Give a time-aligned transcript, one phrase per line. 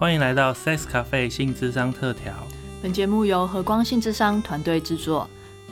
[0.00, 2.32] 欢迎来到 Sex Cafe 性智商特调。
[2.82, 5.28] 本节目由和光性智商团队制作，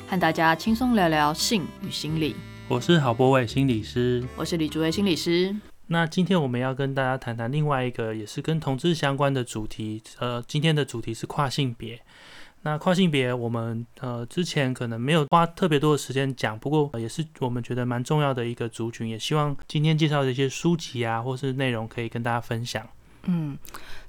[0.06, 2.36] 和大家轻松聊聊性与心理。
[2.68, 5.56] 我是郝博伟心理师，我是李竹伟心理师。
[5.86, 10.02] 那今天我们要跟大家谈谈另外一个也是跟同志相关的主题。
[10.18, 11.98] 呃，今天的主题是跨性别。
[12.60, 22.86] 那跨性别，我们呃之前可能没有花特别多的时间讲，不过也是我们觉得蛮重要的一个族群，也希望今天介绍的一些书籍啊，或是内容可以跟大家分享。
[23.24, 23.58] 嗯，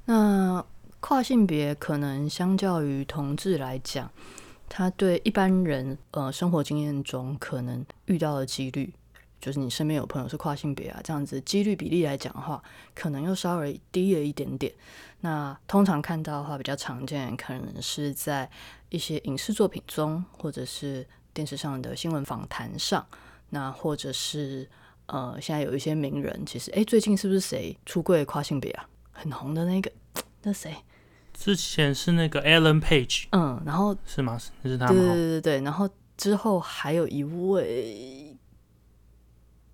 [0.06, 0.64] 那
[1.00, 4.12] 跨性别可能相较于同志来讲，
[4.68, 8.94] 他对一般人呃生活经验中可能遇到的几率，
[9.40, 12.62] 就是你身边有朋友是跨性别啊，这样子几率比例来讲的话，
[12.94, 14.74] 可能又稍微低了一点点。
[15.22, 18.50] 那通常看到的话，比较常见可能是在
[18.90, 23.06] 一些影视作品中，或者是电视上的新闻访谈上，
[23.50, 24.70] 那或者是
[25.06, 28.89] 呃现在有一些名人，其实哎最近是不是谁出柜跨性别啊？
[29.22, 29.92] 很红的那个，
[30.44, 30.76] 那谁？
[31.34, 34.40] 之前是那个 Alan Page，嗯，然后是吗？
[34.62, 34.92] 那是他吗？
[34.92, 38.36] 对对对对，然后之后还有一位，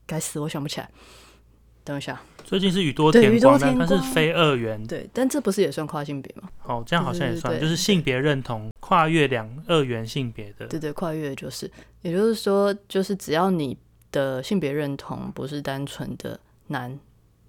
[0.05, 0.89] 该死，我想不起来。
[1.83, 4.83] 等一下，最近是宇多田光，但他是非二元。
[4.87, 6.49] 对，但这不是也算跨性别吗？
[6.63, 10.65] 哦，这样好像也算，就是性别认同跨越两二元性别的。
[10.67, 13.77] 对对，跨越就是，也就是说，就是只要你
[14.11, 16.99] 的性别认同不是单纯的男，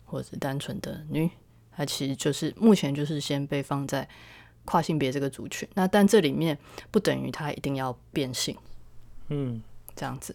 [0.04, 1.30] 或者是单纯的女。
[1.76, 4.08] 它其实就是目前就是先被放在
[4.64, 6.58] 跨性别这个族群，那但这里面
[6.90, 8.56] 不等于他一定要变性，
[9.28, 9.62] 嗯，
[9.94, 10.34] 这样子，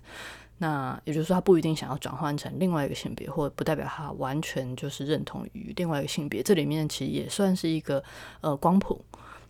[0.60, 6.44] 那也就是说他不一定想要转换成另外一个性别，或不代表他完全就是认同于另外一个性别。
[6.44, 8.02] 这里面其实也算是一个
[8.42, 9.04] 呃光谱，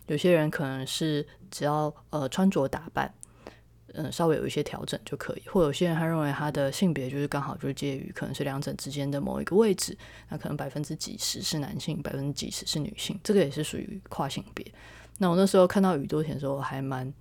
[0.06, 3.12] 有些人可能是只要呃穿着打扮。
[3.94, 9.96] 嗯，稍微有一些调整就可以，或有些人他认为他的性别就是刚好就是介于可能是两者之间的某一个位置，
[10.30, 14.66] 那可能百分之几十是男性，百分之几十是女性，这个也是属于跨性别。
[15.18, 17.12] 那我那时候看到宇多田的时候，还蛮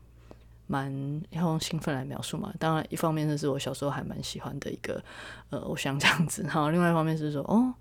[0.68, 2.54] 蛮要用兴奋来描述嘛。
[2.58, 5.04] 当然，一方面那是我小时候还蛮喜欢的一个
[5.50, 7.74] 呃偶像这样子，然后另外一方面是说哦，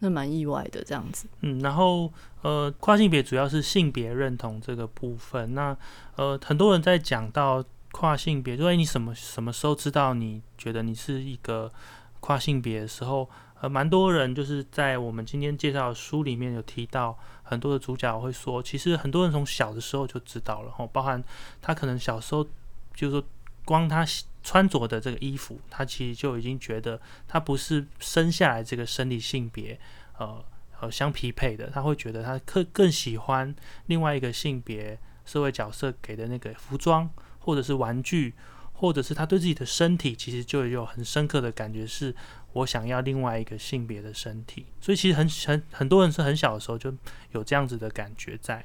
[0.00, 1.26] 那蛮意外的这样子。
[1.42, 2.12] 嗯，然后
[2.42, 5.54] 呃，跨性别主要是性别认同这个部分。
[5.54, 5.76] 那
[6.16, 7.64] 呃，很多人在讲到。
[7.94, 11.72] 跨性别，就哎，你什么什么时候知道你觉得你是一个
[12.18, 13.30] 跨性别的时候？
[13.60, 21.22] 呃，蛮多人就是在我们今天介绍的书里面有提到，很多的主角会说，其实很多人从小的时候就知道了，吼，包含
[21.62, 22.44] 他可能小时候
[22.92, 23.24] 就是说，
[23.64, 24.04] 光他
[24.42, 29.78] 穿着的这个衣服，他其实就已经觉得他不是生下来这个生理性别，
[30.18, 30.44] 呃
[30.80, 33.54] 呃相匹配的，他会觉得他更更喜欢
[33.86, 37.08] 另外一个性别社会角色给的那个服装。
[37.44, 38.32] 或者是玩具，
[38.72, 42.14] 或者是他对自己的身体，其实就有很深刻的感觉，是
[42.54, 44.66] 我想要另外一个性别的身体。
[44.80, 46.92] 所以其实很很很多人是很小的时候就
[47.32, 48.64] 有这样子的感觉在。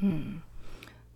[0.00, 0.40] 嗯，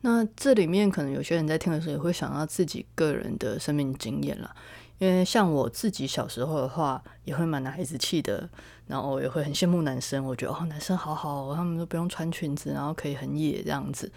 [0.02, 4.54] 那这里面可能有些人在听的时候也会想到自己个人的生命经验了，
[4.98, 8.48] 因为像我自己小时候的话，也会蛮男孩子气的，
[8.86, 14.12] 然后也会很羡慕男生，我觉得哦，男生好好，他们都不用穿裙子，然后可以很野这样子，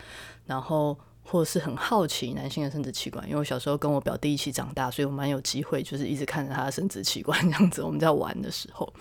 [0.45, 0.97] 然后。
[1.31, 7.81] 或者是很好奇男性的生殖器官，因为我小时候跟我表弟一起长大，所以我蛮有机会，就是一直看着他的生殖器官 这样子。
[7.81, 8.94] 我们在玩的时候，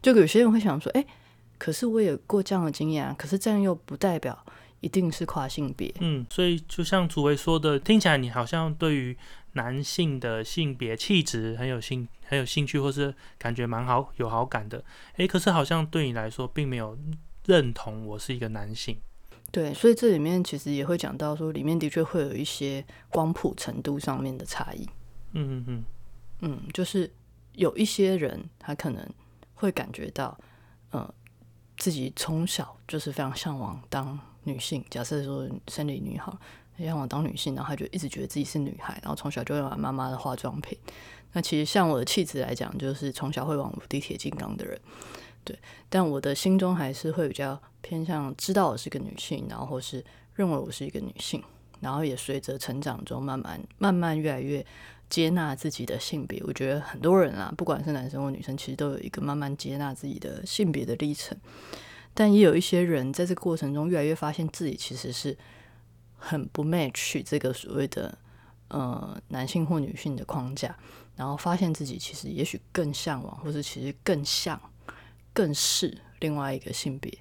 [0.00, 1.04] 就有些人会想说：“哎，
[1.58, 4.34] 可是我有过这样的经验啊，可是这样又不代表
[4.80, 9.14] 一定是跨性别。”嗯，所以就像祖维说的，听起来你好像对于
[9.52, 14.82] 男性的性别气质很有兴很有兴趣，或是感觉蛮好有好感的。
[15.16, 16.96] 哎，可是好像对你来说，并没有
[17.44, 18.96] 认同我是一个男性。
[19.54, 24.84] 对，所以这里面其实也会讲到说，里面的确会有一些光谱程度上面的差异。
[25.30, 25.84] 嗯嗯嗯，
[26.40, 27.08] 嗯，就是
[27.52, 29.08] 有一些人他可能
[29.54, 30.36] 会感觉到，
[30.90, 31.14] 呃，
[31.76, 34.84] 自己从小就是非常向往当女性。
[34.90, 36.36] 假设说生理女好，
[36.76, 40.76] 向往当女性，然后他就一直觉得自己是女孩，然后从小就会玩妈妈的化妆品。
[41.32, 44.80] 那其实像我的气质来讲，就是从小会往无敌铁金刚的人。
[45.44, 45.56] 对，
[45.88, 50.02] 但我的心中还是会比较偏向知道我是个女性，然后或是
[50.34, 51.44] 认为我是一个女性，
[51.80, 54.64] 然后也随着成长中慢慢慢慢越来越
[55.10, 56.42] 接纳自己的性别。
[56.46, 61.36] 我觉得很多人啊，不管是男生或女生，其实都有一个慢慢接纳自己的性别的历程。
[62.14, 65.36] 但也有一些人在这个过程中越来越发现自己其实是
[66.16, 68.16] 很不 match 这个所谓的
[68.68, 70.74] 呃男性或女性的框架，
[71.16, 74.58] 然后发现自己其实也许更向往，或者其实更像。
[75.34, 77.12] 更是另外一个性别。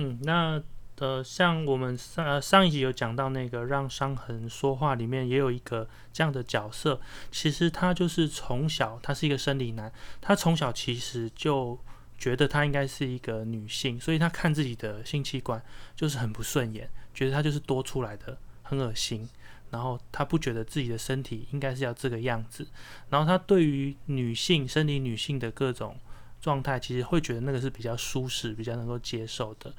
[0.00, 0.62] 嗯，那
[1.00, 7.00] 呃，像我们上上一集有讲到那个让伤痕说话，里面也有一个这样的角色。
[7.30, 11.78] 其实他就是从小，他是一个生理男，他从小其实就
[12.16, 15.62] 觉得他应该是一个女性，所以他看自己的性器官
[15.94, 19.28] 就是很不顺眼，觉得他就是多出来的，很恶心。
[19.70, 22.66] 然后他不觉得自己的身体应该是要这个样子。
[23.10, 25.96] 然后他对于女性生理女性的各种
[26.40, 29.72] 状态，其实会觉得那个是比较舒适、比较能够接受的。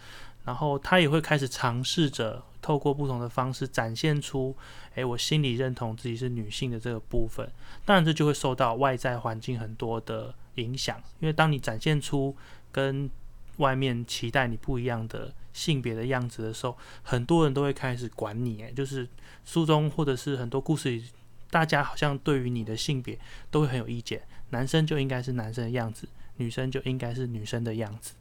[0.45, 4.55] 然后他也会开始尝试着透过不同的方式展现出，
[4.95, 7.47] 诶，我心里认同自己是女性的这个部分。
[7.85, 12.35] 当然，这就会受到外在环境很多的影响，因为当你展现出
[12.71, 13.09] 跟
[13.57, 18.63] 外面期待你不一样的性别的样子的时候，很多人都会开始管你。
[18.63, 19.07] 诶，就是
[19.45, 21.03] 书中或者是很多故事里，
[21.51, 23.19] 大家好像对于你的性别
[23.51, 24.21] 都会很有意见。
[24.51, 26.07] 男生就应该是男生的样子，
[26.39, 28.13] 女生就应该是女生的样子。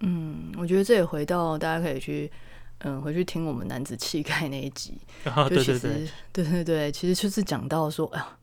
[0.00, 2.30] 嗯，我觉得这也回到大家可以去，
[2.78, 4.98] 嗯，回去听我们男子气概那一集。
[5.24, 8.38] 啊，对对对，对对对，其实就是讲到说，哎呀，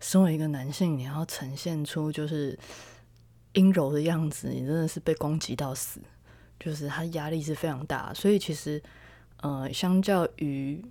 [0.00, 2.58] 身为一个男性，你要呈现出就是
[3.54, 6.00] 阴柔的样子，你真的是被攻击到死，
[6.60, 8.12] 就是他压力是非常大。
[8.12, 8.82] 所以其实，
[9.40, 10.84] 呃，相较于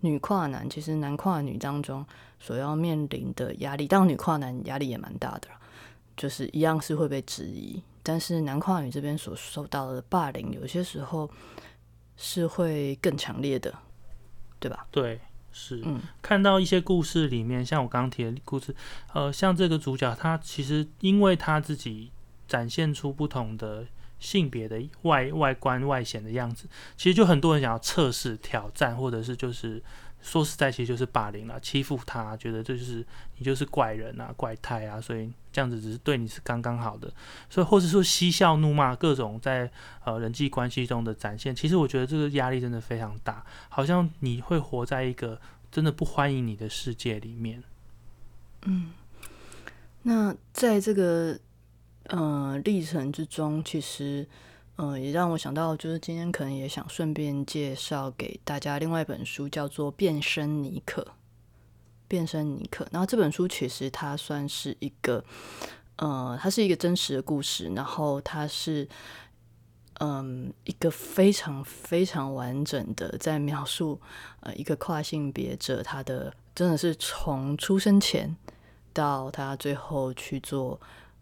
[0.00, 2.06] 女跨男，其实男跨女当中
[2.38, 5.48] 所要面临的压力，当然女跨男压力也蛮大的，
[6.16, 7.82] 就是一样是会被质疑。
[8.02, 11.28] 但是男跨女这边所受到的霸凌，有些时候
[12.16, 13.74] 是会更强烈的，
[14.60, 14.86] 对吧？
[14.92, 15.20] 对，
[15.50, 15.82] 是。
[15.84, 18.74] 嗯，看到一些故事里面，像我刚刚提的故事，
[19.12, 22.12] 呃，像这个主角，他其实因为他自己
[22.46, 23.84] 展现出不同的
[24.20, 29.82] 性别的外外观外显的样子，其实就很多人想要测试、挑战，或者是就是。
[30.26, 33.06] 说实在，其实就是霸凌了，欺负他，觉得这就是
[33.36, 37.08] 你就是怪人啊、怪胎啊，所以这样子只是对你是刚刚好的，
[37.48, 39.70] 所以或者说嬉笑怒骂各种在
[40.04, 45.40] 呃人际关系中的展现，其实我觉得这个压力真的非常大，好像你会活在一个
[45.70, 47.62] 真的不欢迎你的世界里面。
[48.62, 48.92] 嗯，
[50.02, 51.38] 那在这个
[52.08, 54.26] 呃历程之中，其实。
[54.78, 61.02] 嗯，也让我想到，就是今天可能也想顺便介绍给大家另外一本书，叫做《变身尼克》。
[62.08, 65.24] 变身尼克，然后这本书其实它算是一个，
[65.96, 68.86] 呃，它是一个真实的故事，然后它是，
[69.94, 74.00] 嗯，一个非常非常完整的在描述，
[74.40, 78.36] 呃，一个跨性别者他的真的是从出生前
[78.92, 80.78] 到他最后去做。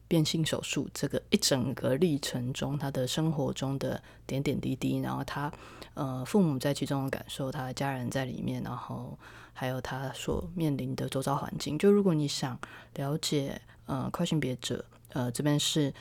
[0.06, 5.50] 变性手术这个一整个历程中，他的生活中的点点滴滴，然后他
[5.94, 9.18] 呃父母在其中的感受，他的家人在里面，然后
[9.52, 11.78] 还有他所面临的周遭环境。
[11.78, 12.58] 就如果你想
[12.94, 14.84] 了解呃跨性别者
[15.14, 15.92] 呃这边是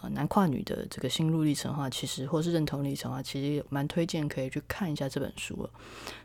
[0.00, 5.68] 呃男跨女的这个心路历程的话，其实或是认同历程的话，其实蛮推荐可以去看一下这本书。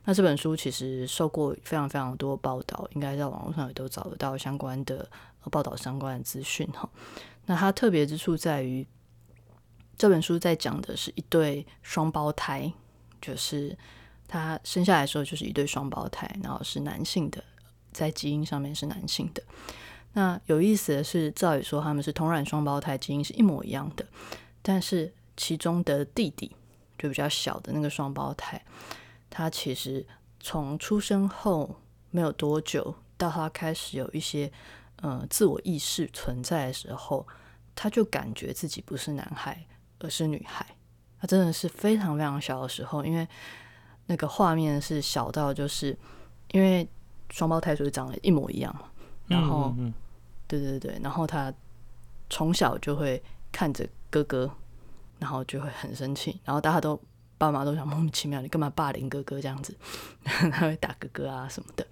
[0.06, 5.10] 那这本书其实受过非常非常多报道，应该在网络上也都找得到相关的。
[5.50, 6.90] 报道相关的资讯哈，
[7.46, 8.86] 那它特别之处在于，
[9.98, 12.72] 这本书在讲的是一对双胞胎，
[13.22, 13.76] 就是
[14.28, 17.44] 他生下来的时候就是一对双胞胎，然后是男性的，
[17.92, 19.42] 在基因上面是男性的。
[20.14, 24.06] 那有意思的是，照理说他们是同卵双胞胎，基因是一模一样的，
[24.62, 26.56] 但是其中的弟弟
[26.98, 28.64] 就比较小的那个双胞胎，
[29.30, 30.06] 他其实
[30.40, 31.76] 从出生后
[32.12, 34.52] 没有多久，到他开始有一些。
[35.02, 37.28] 呃，自我意识存在的时候，
[37.76, 39.66] 他就感觉自己不是男孩，
[40.00, 40.66] 而是女孩。
[41.19, 43.28] 他真的是非常非常小的时候，因为
[44.06, 45.98] 那个画面是小到就是
[46.52, 46.88] 因为
[47.31, 48.90] 双胞胎所以长得一模一样嘛。
[49.28, 49.76] 然后，
[50.48, 51.54] 对对对，然后他
[52.30, 53.21] 从小就会
[53.52, 54.50] 看着哥哥，
[55.19, 57.00] 然后就会很生气，然后大家都
[57.38, 59.76] 爸妈都想莫名其妙，你干嘛霸凌哥哥这样子？
[60.24, 61.86] 他会打哥哥啊什么的。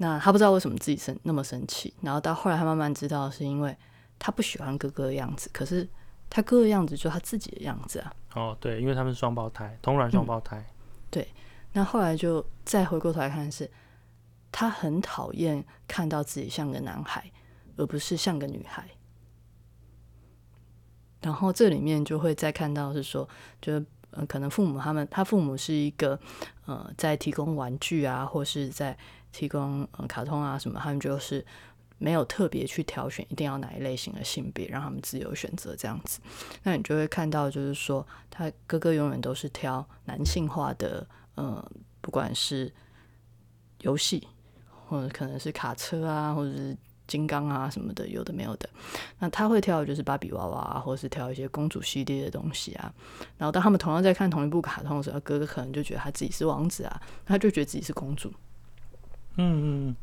[0.00, 3.76] 那他不知道为什么自己生那么生气，然后到后来他慢慢知道是因为
[4.16, 5.86] 他不喜欢哥哥的样子，可是
[6.30, 8.12] 他哥哥的样子就他自己的样子啊。
[8.34, 10.64] 哦，对，因为他们是双胞胎，同卵双胞胎。
[11.10, 11.26] 对，
[11.72, 13.68] 那后来就再回过头来看，是
[14.52, 17.28] 他很讨厌看到自己像个男孩，
[17.76, 18.88] 而不是像个女孩。
[21.22, 23.28] 然后这里面就会再看到是说，
[23.60, 26.16] 就呃，可能父母他们，他父母是一个
[26.66, 28.96] 呃，在提供玩具啊，或是在。
[29.32, 31.44] 提供嗯卡通啊什么，他们就是
[31.98, 36.20] 没有特别去挑选一定要哪一类型的性别，让他们自由选择这样子。
[36.62, 41.70] 那你就会看到，就是说他哥哥永远都是挑男性化的，呃，
[42.00, 42.72] 不管是
[43.80, 44.26] 游戏
[44.86, 48.68] 或者可能是卡车啊，或者是金刚啊什么的，有的没有的。
[49.18, 52.94] 那他会挑的就是芭比娃娃啊，或是挑一些公主系列的东西啊。
[53.36, 58.32] 然后当他们同样在看同一部卡通的时候，哥哥可能就觉得他自己是王子啊，他就觉得自己是公主。
[59.38, 59.96] 嗯嗯，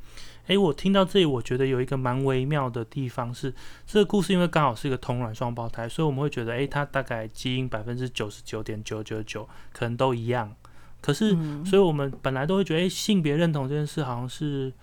[0.48, 3.54] 哎，我听到这里，我觉得有一个蛮微妙的地方是，
[3.86, 10.56] 这个故事因为刚好是一个同卵双胞胎，所以我们会觉得，哎，它大概基因百分之九十九点九九九可能都一样。
[11.02, 14.74] 可是，所以我们本来都会觉得，哎，性别认同这件事好像是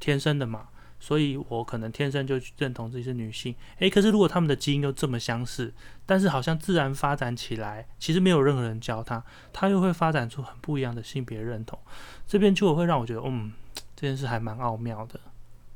[0.00, 0.69] 天生的嘛。
[1.00, 5.72] 所以我可能天生就认同自己是女性，诶，可是如果他们的基因又这么相似，
[6.04, 11.78] 但是好像自然发展起来，其实没有任何人教他，他又会发展出很不一样的性别认同，
[12.28, 13.52] 这边就会让我觉得，嗯，
[13.96, 15.18] 这件事还蛮奥妙的。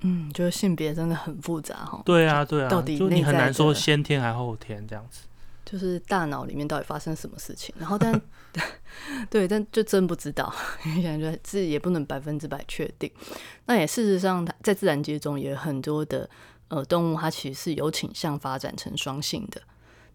[0.01, 2.03] 嗯，就是性别真的很复杂哈。
[2.05, 5.25] 对啊，对啊，到底你很难说先天还后天这样子。
[5.65, 8.21] 就是大脑里面到底发生什么事情，然后但
[9.31, 10.53] 对，但就真不知道，
[10.85, 13.11] 因为现在自己也不能百分之百确定。
[13.67, 16.29] 那也事实上，在自然界中也有很多的
[16.69, 19.61] 呃动物，它其实是有倾向发展成双性的。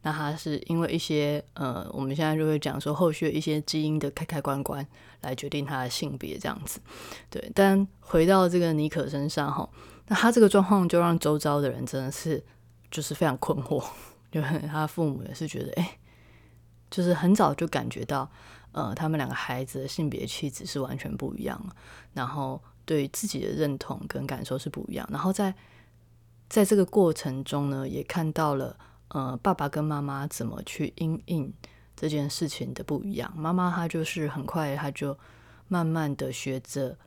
[0.01, 4.85] 那它是因为一些呃，我们现在就会讲说后续一些基因的开开关关
[5.19, 6.79] 来决定它的性别这样子。
[7.29, 9.69] 对，但回到这个尼可身上哈，
[10.07, 12.41] 那他这个状况就让周遭的人真的是
[12.89, 13.83] 就是非常困惑。
[14.31, 15.97] 就他父母也是觉得，哎，
[16.89, 18.29] 就是很早就感觉到，
[18.71, 21.59] 呃，他们两个孩子的性别气质是完全不一样，
[22.13, 25.53] 然后对自己的认同跟感受是不一样，然后在
[26.47, 28.77] 在这个过程中呢，也看到了，
[29.09, 31.53] 呃，爸爸跟妈妈怎么去应应
[31.95, 33.31] 这件事情的不一样。
[33.35, 35.17] 妈妈她就是很快，她就
[35.67, 36.97] 慢慢的学着，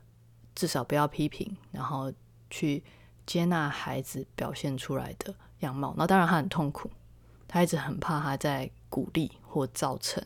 [0.55, 2.11] 至少不要批评，然后
[2.49, 2.83] 去
[3.25, 5.93] 接纳孩子表现出来的样貌。
[5.97, 6.89] 那当然，他很痛苦。
[7.53, 10.23] 他一直很怕他在鼓励或造成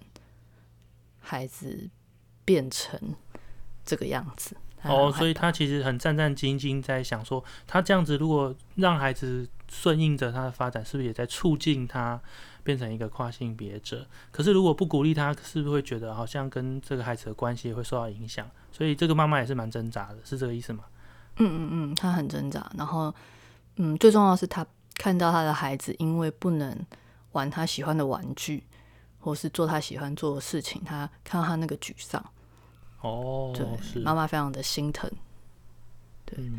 [1.20, 1.90] 孩子
[2.46, 2.98] 变成
[3.84, 4.56] 这个样子。
[4.84, 12.18] 哦，所以他其实很战战兢兢，在想说，他这样子如果让孩子顺应着他的发展，是不是也在促进他
[12.64, 14.08] 变成一个跨性别者？
[14.32, 18.50] 可是如果不鼓励他，是不是会觉得好像跟这个孩子的关系会受到影响？
[18.72, 20.86] 所以这个妈妈也是蛮挣扎的，是这个意思吗？
[21.40, 22.72] 嗯嗯嗯，他很挣扎。
[22.78, 23.14] 然后，
[23.76, 24.66] 嗯，最重要的是他
[24.96, 26.74] 看到他的孩子因为不能。
[27.38, 28.64] 玩他喜欢的玩具，
[29.20, 32.20] 或是做他喜欢做的事情，他看到他那个沮丧，
[33.02, 35.08] 哦，对，妈妈非常的心疼，
[36.26, 36.52] 对，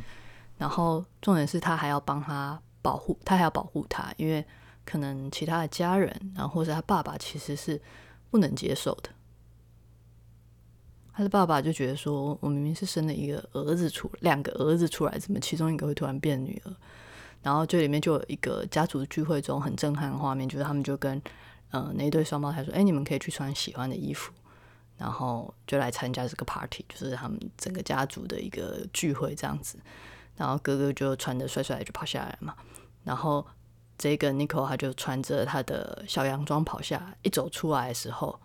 [0.56, 4.44] 然后重点是他还要帮他保护，他还要保护他，因为
[4.84, 7.80] 可能其他的家人，然后或者他爸爸其实是
[8.30, 9.10] 不能接受的，
[11.12, 16.72] 他的爸爸就觉得说，我明明是生了一个儿子出，两个儿子出来，怎么其中一个会突然变女儿？
[17.42, 21.20] 然后这里面就有一个家族聚会中很震撼的画面，就是他们就跟
[21.70, 24.32] 呃那一对双胞胎说：“哎，你们可以去穿喜欢的衣服，
[24.96, 29.78] 然后就来参加这个 party，就是他们整个家族的一个聚会这样子。”
[30.36, 32.54] 然后哥哥就穿的帅帅的就跑下来嘛，
[33.04, 33.44] 然后
[33.96, 38.38] 这个 n i c o 他就穿着他的小洋装跑下来，一走出来的时候，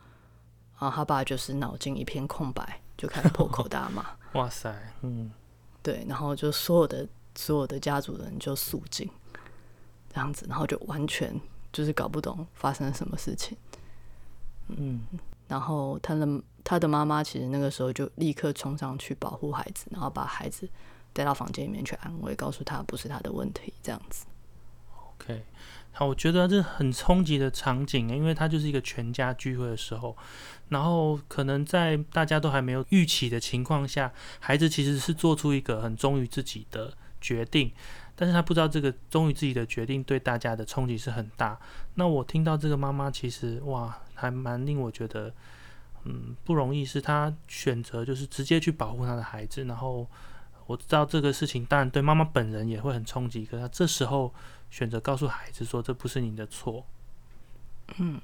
[0.80, 4.06] 然后他爸就是脑筋一片空白，就开始破口大骂。
[4.40, 5.32] 哇塞，嗯，
[5.82, 7.08] 对，然后就所有的。
[7.36, 9.10] 所有的家族人就肃静，
[10.14, 11.40] 这样子，然后就完全
[11.72, 13.58] 就是搞不懂发生了什么事情。
[14.68, 15.02] 嗯，
[15.48, 20.70] 然后他的他的妈妈其实那个时候就立刻冲上去保护孩子，然后把孩子
[21.12, 24.26] 带到房间里面去安慰，告诉他不是他的问题，这样子。
[25.18, 25.44] OK，
[25.92, 30.16] 好，我觉得这很冲击的场景，因为他就是一个全家聚会的时候，
[30.70, 36.96] 然后可能在大家都还没有预期的情况下，孩子其实是做出一个很忠于自己的。
[37.24, 37.72] 决定，
[38.18, 41.58] 但是他不知道这个忠于自己的决定对大家的冲击是很大。
[41.96, 45.34] 那我听到这个妈妈，其实哇，还蛮令我觉得，
[46.04, 46.84] 嗯，不容易。
[46.84, 49.64] 是她选择就是直接去保护她的孩子。
[49.64, 50.06] 然后
[50.66, 53.46] 我知道这个事情，当然对妈妈本人也会很冲击。
[53.46, 54.34] 可是她这时候
[54.70, 56.86] 选择告诉孩子说，这不是你的错。
[57.98, 58.20] 嗯，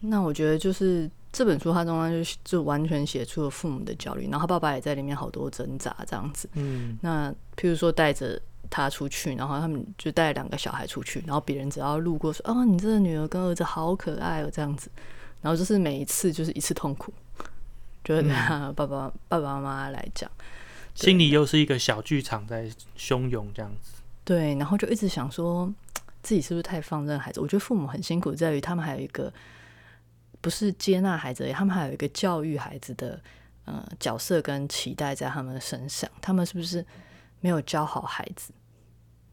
[0.00, 6.46] 那我觉得就是这本书它中间就就完全写出了父母的焦虑，然后他爸爸也在里面好多挣扎这样子。
[6.52, 14.90] 嗯，那譬如说带着他出去，然后他们就带两个小孩出去，然后别人只要路过说：“哦，你这个女儿跟儿子好可爱哦。”这样子，
[15.40, 17.10] 然后就是每一次就是一次痛苦，
[18.04, 20.30] 就是他爸爸爸爸妈妈来讲，
[20.94, 24.02] 心里又是一个小剧场在汹涌这样子。
[24.22, 25.72] 对，然后就一直想说
[26.22, 27.40] 自己是不是太放任孩子？
[27.40, 29.32] 我觉得父母很辛苦，在于他们还有一个。
[30.42, 33.18] 不是接纳孩子，他们还有一个教育孩子的
[33.64, 36.10] 呃角色跟期待在他们身上。
[36.20, 36.84] 他们是不是
[37.40, 38.52] 没有教好孩子？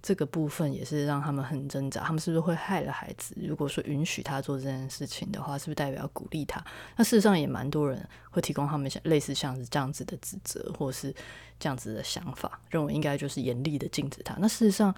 [0.01, 2.01] 这个部分也是让他们很挣扎。
[2.01, 3.35] 他们是不是会害了孩子？
[3.41, 6.63] 如果说允许他做这件事情的话，是不是代表鼓励他？
[6.95, 11.13] 那事实上也蛮多人会提供他们像类似像是这样子的指责，或是
[11.59, 14.35] 这样子的想法，认为应该就是严厉的禁止他。
[14.39, 14.95] 那事实上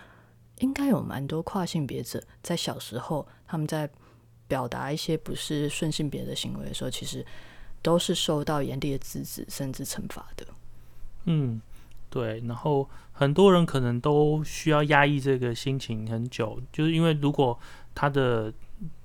[0.60, 3.90] 应该有蛮多跨性别者在小时候他们在。
[4.52, 7.26] 表达一些不是顺性别的行为的时候，其实
[7.82, 10.46] 都是受到严厉的制止甚至惩罚的。
[11.24, 11.62] 嗯，
[12.10, 17.58] 对，然后很多人可能都需要压抑这个心情很久，就是因为如果
[17.96, 18.54] 他的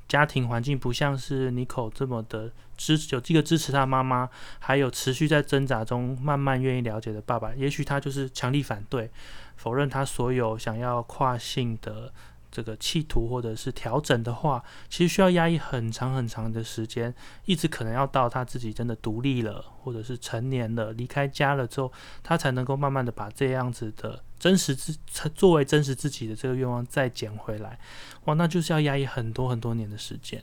[0.08, 9.08] 家庭环境不像是尼可这么的支持有这个支持他妈妈，还有持续在挣扎中慢慢愿意了解的爸爸，也许他就是强力反对，
[9.54, 12.12] 否认他所有想要跨性的。
[12.56, 24.96] 这个企图或者是调整的话，其实需要压抑很长很长的时间，一直可能要到他自己真的独立了，或者是成年了，离开家了之后，他才能够慢慢的把这样子的真实自
[25.34, 27.78] 作为真实自己的这个愿望再捡回来。
[28.25, 30.42] 哇，那就是要压抑很多很多年的时间。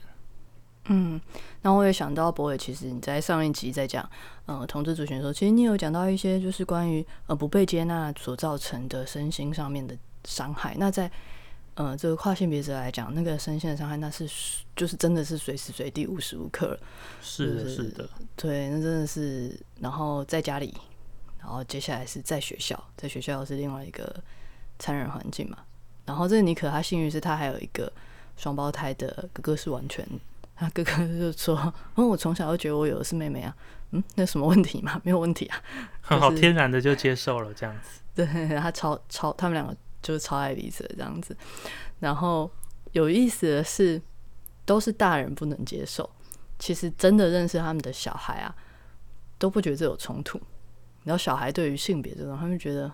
[0.86, 1.20] 嗯，
[1.62, 4.08] 那我也想到博伟，其实你在上一集在讲，
[4.46, 10.76] 呃，同志主权的时候，其实你有讲到一些就是关于呃不被接纳所造成的身心上面的伤害。
[10.78, 11.10] 那在
[11.76, 14.28] 呃，这个跨性别者来讲，那个身心的伤害，那是
[14.76, 16.78] 就是真的是随时随地、无时无刻。
[17.20, 19.58] 是的，是的，对，那真的是。
[19.80, 20.72] 然后在家里，
[21.40, 24.14] 然后接下来是在学校，在学校是另外一个
[24.78, 25.58] 残忍环境嘛。
[26.06, 27.92] 然后这个尼可他幸运是他还有一个
[28.36, 30.06] 双胞胎的哥哥，是完全
[30.54, 31.56] 他哥哥就说
[31.96, 33.52] ：“哦， 我从小就觉得我有的是妹妹啊，
[33.90, 34.98] 嗯，那什么问题吗？
[35.02, 35.60] 没有问题啊，
[36.00, 38.24] 很好，天然的就接受了这样子。”对
[38.60, 39.76] 他超超，他们两个。
[40.04, 41.34] 就是超爱彼此这样子，
[41.98, 42.48] 然后
[42.92, 44.00] 有意思的是，
[44.66, 46.08] 都是大人不能接受。
[46.58, 48.54] 其实真的认识他们的小孩啊，
[49.38, 50.38] 都不觉得这有冲突。
[51.04, 52.92] 然后小孩对于性别这种，他们觉得，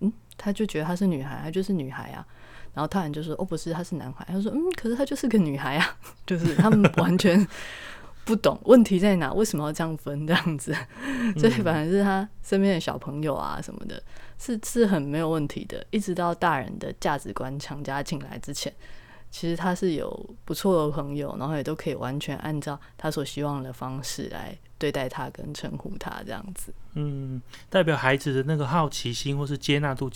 [0.00, 2.26] 嗯，他就觉得她是女孩，她就是女孩啊。
[2.74, 5.96] 然后大人就说：“哦，不是，她是男孩。”他说：“嗯，可是她就是个女孩啊。
[6.26, 7.46] ”就是他们完全。
[8.24, 9.32] 不懂问题在哪？
[9.32, 10.74] 为什么要这样分这样子？
[11.36, 14.02] 所以反而是他身边的小朋友啊什么的，
[14.38, 15.84] 是是很没有问题的。
[15.90, 18.72] 一直到大人的价值观强加进来之前，
[19.30, 26.72] 其实他是有不错的朋友，然后也都可以完全按照他所希望的方式来对待他跟称呼他这样子。
[26.94, 30.10] 嗯，代表孩子的那个好奇心或是接纳度。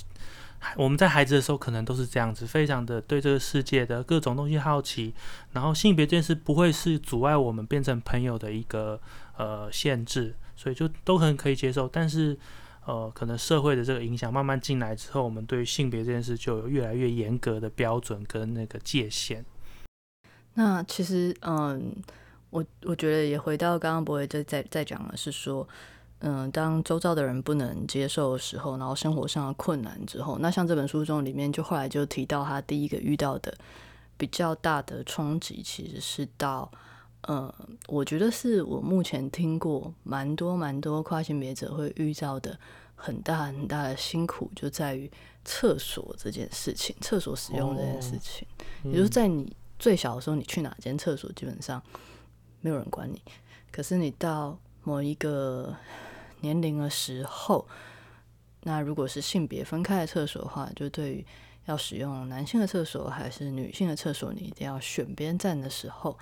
[0.76, 5.14] 我们在孩子的时候，可能都是这样子，非常的对这个世界的各种东西好奇，
[5.52, 9.00] 然后性别这件事不会是阻碍我们变成朋友的一个
[9.36, 11.88] 呃限制，所以就都很可以接受。
[11.88, 12.36] 但是
[12.84, 19.44] 呃，可能社会的这个影响慢慢进来之后，我们对于性别这件事就有越来越严格的标准跟那个界限。
[20.54, 21.94] 那其实嗯，
[22.50, 25.68] 我我觉得也回到刚刚博伟在在在讲的是说。
[26.20, 33.54] 嗯，当周遭的人不能接受的时候，然后生活上的困难之后，那像这本书中里面就后来就提到他第一个遇到的
[34.16, 36.70] 比较大的冲击，其实是到，
[37.22, 37.54] 呃，
[37.88, 42.58] 我觉得是我目前听过蛮多蛮多跨性别者会遇到的
[42.94, 45.10] 很大很大的辛苦，就在于
[45.44, 48.48] 厕所这件事情，厕所使用这件事情，
[48.84, 51.80] 也就是在你最小的时候，你去哪间厕所基本上
[52.62, 53.20] 没有人管你，
[53.70, 55.76] 可是你到某一个
[56.40, 57.66] 年龄的时候，
[58.62, 61.26] 那如果是性别分开的厕所的话，就对于
[61.66, 66.18] 要使用男性的厕所还是女性的厕所，你一定要选边站的时候，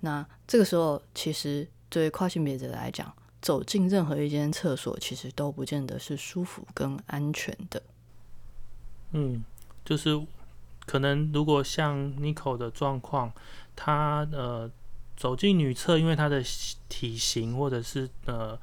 [0.00, 7.82] 那这个时候其实对跨性别者来讲，走进任何一间厕所，其实都不见得是舒服跟安全的。
[9.12, 9.44] 嗯，
[9.84, 10.20] 就是
[10.86, 13.32] 可能如果像 n i c o 的状况，
[13.76, 14.70] 他呃
[15.16, 16.42] 走进女厕，因为他的
[16.88, 18.58] 体型或者是呃。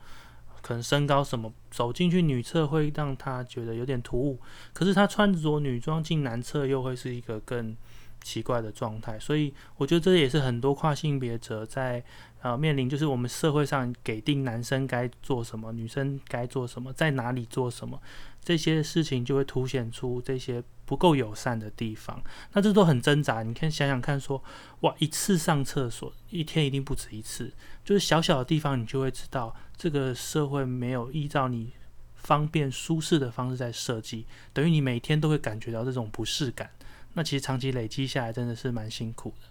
[0.79, 4.37] 身高什么走进去女厕会让他觉得有点突兀，
[4.73, 7.75] 可是他穿着女装进男厕又会是一个更
[8.21, 12.03] 奇怪的状态，所以我觉得这也是很多跨性别者在
[12.43, 17.99] 呃面临，就是我们社会上给定男生该做什么，女生该做什么，在哪里做什么。
[18.43, 22.21] 这些事情就会凸显出这些不够友善的地方，
[22.53, 23.43] 那这都很挣扎。
[23.43, 24.43] 你看，想想看，说
[24.81, 27.53] 哇，一次上厕所，一天一定不止一次，
[27.85, 31.71] 就是小小的地方，你就会知道这个社会没有依照你
[32.15, 36.69] 方便舒适的方式在设计，等于你每天都会感觉到这种不适感。
[37.13, 39.47] 那其实长期累积下来，真的是蛮辛苦的。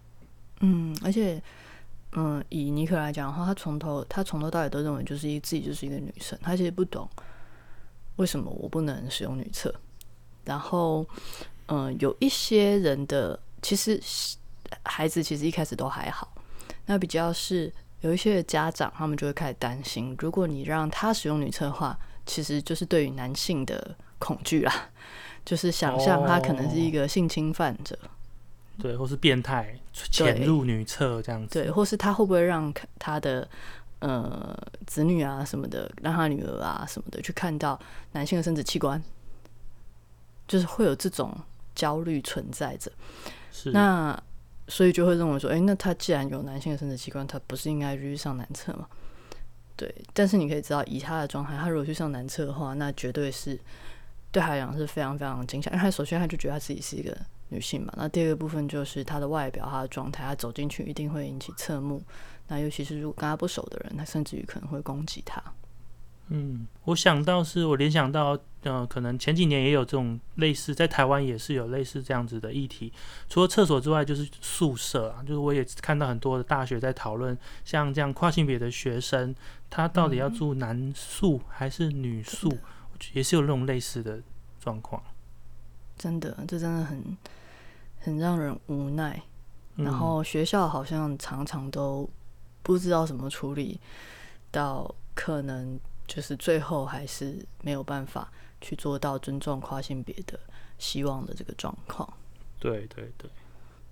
[0.60, 1.40] 嗯，而且，
[2.12, 7.08] 嗯，以尼克来讲的话，他从头他从头到尾都认为就是一自己就是一个女生，他其实不懂。
[8.20, 9.74] 为什么我不能使用女厕？
[10.44, 11.06] 然后，
[11.68, 13.98] 嗯，有一些人的其实
[14.84, 16.30] 孩子其实一开始都还好，
[16.84, 24.90] 那比较是有一些家长他们就会开始担心，如果你让他使用女厕的话，其实就是对于男性的恐惧啦，
[25.42, 27.98] 就是想象他可能是一个性侵犯者，
[28.78, 33.48] 对，或是变态潜入女厕这样子，对，或是他会不会让他的。
[34.00, 37.78] 呃，子女啊什么的，让他女儿啊什么的去看到
[38.12, 39.02] 男性的生殖器官，
[40.48, 41.34] 就是会有这种
[41.74, 42.90] 焦虑存在着。
[43.52, 44.18] 是那，
[44.68, 48.88] 所以就会认为说，哎，那他既然有男性的生殖器官，他不是应该去上男厕吗？
[49.76, 53.58] 对，但是你可以知道，以他的状态，他如果去上男厕的话，那绝对是
[54.30, 55.70] 对他来讲是非常非常惊吓。
[55.72, 57.14] 因为他首先他就觉得他自己是一个
[57.48, 62.02] 女性嘛，那第二个部分就是他的外表、他的状态，他走进去一定会引起侧目。
[62.50, 65.40] 那尤其是如果跟他不熟的人，他甚至于可能会攻击他。
[66.32, 72.92] 嗯，我想到是我联想到，呃，可能前几年也有这种类似，在台湾也是有类似这样子的议题。
[73.28, 79.34] 除了厕所之外，就是宿舍啊，就是我也看到很多的大学在讨论，像这样跨性别的学生，
[79.68, 82.58] 他到底要住男宿还是女宿，
[83.12, 84.20] 也是有那种类似的
[84.60, 85.02] 状况。
[85.96, 87.16] 真的，这真的很
[87.98, 89.20] 很让人无奈。
[89.76, 92.08] 然后学校好像常常都
[92.62, 93.80] 不知道怎么处理，
[94.50, 95.78] 到可能。
[96.10, 98.28] 就是最后还是没有办法
[98.60, 100.36] 去做到尊重跨性别的
[100.76, 102.12] 希望的这个状况。
[102.58, 103.30] 对对对，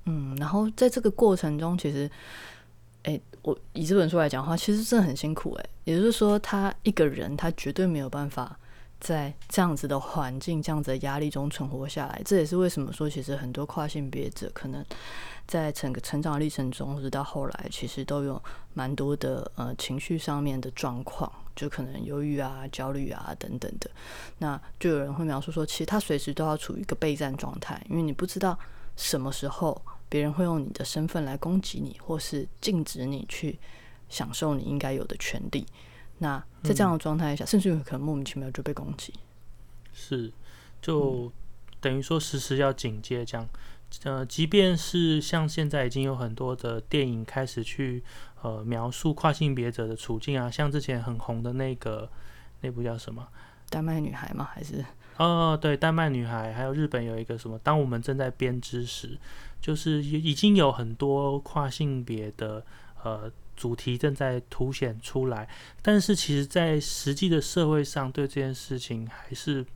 [0.07, 2.11] 嗯，然后在这个过程中，其实，
[3.05, 8.59] 哎，我以这本书来讲的话，其实真的很辛苦，哎，也就是说，他一个人他绝对没有办法
[9.01, 12.23] 在这样子的环境、这样子的压力中存活下来。
[12.25, 14.85] 这也是为什么说，其实很多跨性别者可能。
[15.47, 18.39] 在整个成长历程中，或者到后来，其实都有
[18.75, 23.91] 蛮多的呃情绪上面的状况，就可能忧郁啊、焦虑啊等等的。
[24.37, 28.59] 那就有人会描述说，其实他随时都要处于一个备战状态，因为你不知道
[28.95, 33.59] 什么时候别人会用你的身份来攻击你，或是禁止你去
[34.11, 35.67] 享受你应该有的权利。
[36.19, 39.13] 那在这样的状态下，甚至有可能莫名其妙就被攻击。
[39.93, 40.33] 是，
[40.81, 41.33] 就
[41.81, 43.49] 等于说时时要警戒这样。
[44.05, 48.03] 呃，即便是像现在已经有很多的电影开始去
[48.43, 52.11] 呃描述跨性别者的处境啊，像之前很红的那个
[52.61, 53.27] 那部叫什么
[53.73, 54.49] 《丹麦女孩》吗？
[54.53, 54.85] 还是
[55.17, 59.09] 哦，对，《丹麦女孩》，还有日本有一个什么《当我们正在编织时》，
[59.61, 62.65] 就是已经有很多跨性别的
[63.03, 65.47] 呃主题正在凸显出来，
[65.83, 69.67] 但是其实在实际的社会上，对这件事情还是。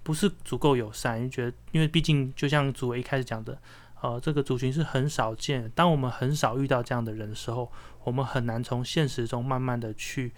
[0.00, 3.60] 不是足够友善，因为觉得，因为毕竟就像主委一开始讲的，
[4.00, 5.70] 呃，这个族群是很少见。
[5.74, 7.70] 当我们很少遇到这样的人的时候，
[8.04, 10.32] 我们很难从现实中慢慢的去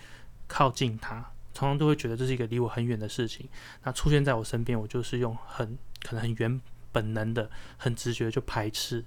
[0.49, 1.19] 靠近他，
[1.55, 3.49] 常常都会觉得这是一个离我很远的事情。
[3.85, 9.05] 那出现在我身边，我就是用很可能很原本能的、很直觉就排斥。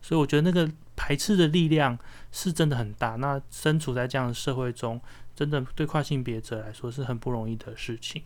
[0.00, 1.96] 所以我觉得那个排斥的力量
[2.32, 3.16] 是真的很大。
[3.16, 5.00] 那身处在这样的社会中，
[5.34, 8.22] 真的对跨性别者来说是很不容易的事情。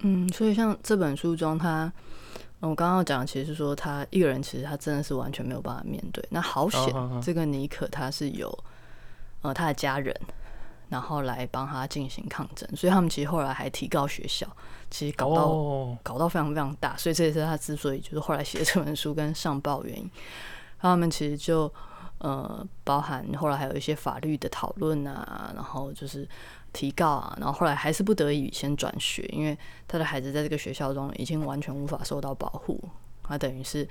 [0.00, 1.92] 嗯，所以像这本书中，他
[2.60, 6.24] 我刚刚讲，其实是说他一个人，其实他真的是完全没有办法面对。
[6.30, 6.80] 那好险，
[7.22, 8.58] 这个尼可他是有
[9.42, 10.14] 呃他的家人，
[10.88, 14.46] 然后来帮他进行抗争，所以他们其实后来还提告学校，
[14.90, 16.96] 其实搞到搞到非常非常大。
[16.96, 20.10] 所以这也是他之所以就是后来写这本书跟上报原因。
[20.78, 21.72] 他们其实就
[22.18, 26.28] 呃包含后来还有一些法律的讨论啊，然后就是。
[26.72, 29.56] 提告啊，然后后来还是不得已先转学，因为
[29.88, 32.78] 他的孩子在这个学校中已经完全无法受到保护，
[33.22, 33.88] 他等于是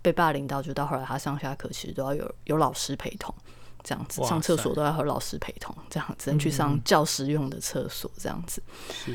[0.00, 3.34] 被霸凌到，就到后来他上下课其实都要有有老师陪同，
[3.82, 8.62] 这样子上厕所都要和老师陪同，这样只能去上教师用的厕所，这样子。
[8.90, 9.14] 是。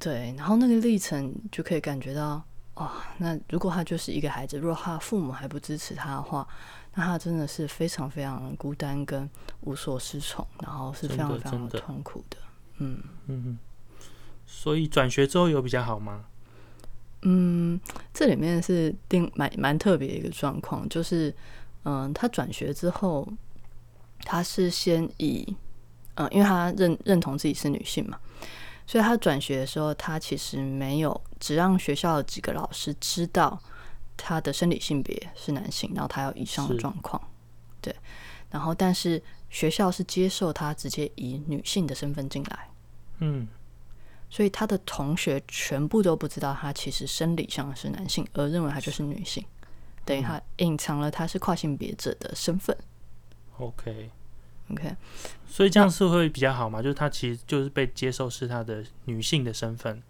[0.00, 2.42] 对，然后那个历程就可以感觉到，
[2.74, 6.46] 哇，那如果他就是一个孩子，如果他父母还不支持他的话。
[6.94, 9.26] 那他真的是非常非常孤单跟
[9.62, 12.36] 无所适从，然后是非常非常的痛苦的。
[12.76, 13.58] 嗯嗯，
[14.44, 16.26] 所以转学之后有比较好吗？
[17.22, 17.80] 嗯，
[18.12, 21.34] 这里面是定蛮蛮特别一个状况，就是
[21.84, 23.26] 嗯，他转学之后，
[24.26, 25.56] 他是先以
[26.16, 28.20] 嗯，因为他认认同自己是女性嘛，
[28.92, 33.58] 所以他转学的时候，他其实没有只让学校的几个老师知道。
[34.14, 37.20] 他的生理性别是男性，然后他有以上的状况，
[37.80, 37.96] 对，
[38.50, 42.68] 然后但是学校是接受他直接以女性的身份进来，
[43.20, 43.48] 嗯，
[44.28, 49.42] 所以他的同学全部都不知道他其实生理上是男性，而认为他就是女性，
[50.04, 52.76] 等于他隐藏了他是跨性别者的身份。
[54.70, 54.96] OK，OK，
[55.46, 56.80] 所以这样是会比较好嘛？
[56.80, 60.02] 就是他其实就是被接受是他的女性的身份。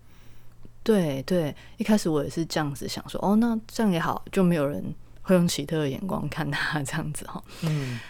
[0.85, 7.43] 对对，一开始我也是这样子想说，哦，那这样也好，就没有人会用奇特的眼光看他这样子哈。
[7.63, 8.01] 嗯，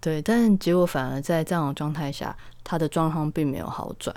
[0.00, 4.14] 对，但结果反而在这样的状态下，他的状况并没有好转，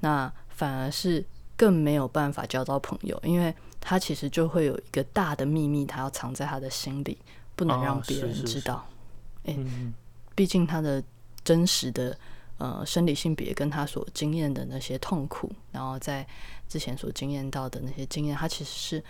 [0.00, 1.24] 那反而是
[1.56, 7.18] 更没有办法交到朋友，因为他其实就会有一个大的秘密，他要藏在他的心里，
[7.56, 8.86] 不能让别人知道。
[9.44, 9.56] 哎，
[10.36, 11.02] 毕竟他的
[11.46, 12.18] 真实的。
[12.58, 16.26] 呃，生理性别跟他所经验的那些痛苦，然后在
[16.66, 19.04] 之前所经验到的那些经验，他其实是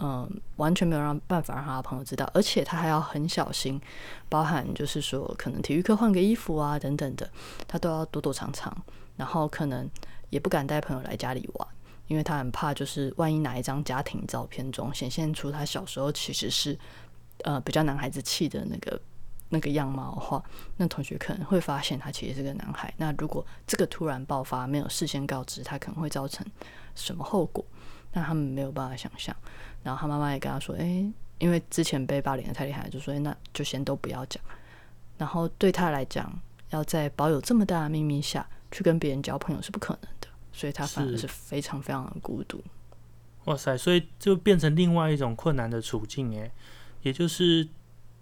[0.00, 3.78] 嗯，完全没有让办法让他的朋友知道，而且他还要很小心，
[4.30, 7.30] 包含就是说可能体育课换个衣服啊等等的，
[7.66, 8.74] 他都要躲躲藏藏，
[9.18, 9.86] 然后可能
[10.30, 11.68] 也不敢带朋友来家里玩，
[12.06, 16.78] 因为他很怕就是万一哪一张家庭照片中显现出他小时候其实是
[17.44, 18.98] 呃比较男孩子气的那个
[19.48, 20.42] 那个样貌的话，
[20.76, 22.92] 那同学可能会发现他其实是个男孩。
[22.96, 26.46] 那如果这个突然爆发没有事先告知，他可能会造成
[26.94, 27.64] 什么后果？
[28.12, 29.34] 那他们没有办法想象。
[29.82, 34.42] 然后他妈妈也跟他说：“诶，因为之前被霸凌的太厉害，就说那就先都不要讲。
[35.16, 36.32] 然后对他来讲，
[36.70, 42.62] 要在保有这么大的秘密下去跟别人交朋友是不可能的，所以他反而是非常非常的孤独。
[43.44, 43.76] 哇塞！
[43.78, 46.50] 所以就变成另外一种困难的处境诶，
[47.02, 47.66] 也就是，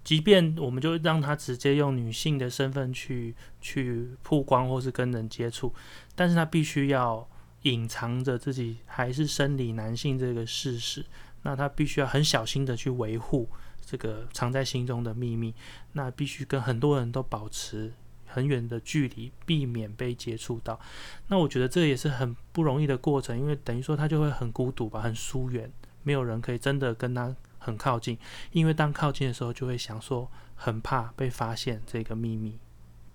[0.06, 5.74] 即便我们就让他直接用女性的身份去去曝光或是跟人接触，
[6.14, 7.28] 但是他必须要
[7.62, 11.04] 隐藏着自己还是生理男性这个事实。”
[11.42, 13.48] 那他必须要很小心的去维护
[13.84, 15.52] 这个藏在心中的秘密，
[15.92, 17.92] 那必须跟很多人都保持
[18.26, 20.78] 很远的距离，避免被接触到。
[21.26, 25.68] 那我觉得这也是很不容易的过程，因为等于说他就会很孤独吧，很疏远，
[26.02, 27.34] 没有人可以真的跟他
[27.66, 28.16] 很靠近。
[28.52, 32.56] 因为当靠近的时候，就会想说很怕被发现这个秘密。